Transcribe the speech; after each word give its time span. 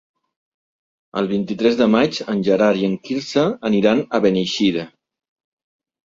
El 1.19 1.27
vint-i-tres 1.31 1.75
de 1.81 1.87
maig 1.95 2.17
en 2.33 2.41
Gerard 2.47 2.81
i 2.83 2.87
en 2.87 2.95
Quirze 3.09 3.43
aniran 3.69 4.01
a 4.19 4.21
Beneixida. 4.25 4.87